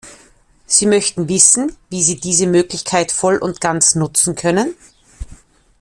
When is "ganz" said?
3.61-3.93